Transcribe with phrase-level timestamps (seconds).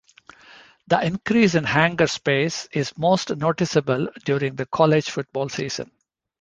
[0.87, 5.91] The increase in hangar space is most noticeable during the College Football season.